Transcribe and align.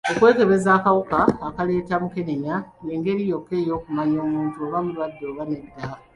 Okwekebeza 0.11 0.69
akawuka 0.77 1.19
akaleeta 1.47 1.95
mukenenya 2.03 2.55
y'engeri 2.85 3.23
yokka 3.31 3.57
okumanya 3.77 4.17
omuntu 4.25 4.57
oba 4.65 4.79
mulwadde 4.85 5.23
oba 5.31 5.43
nedda. 5.49 5.89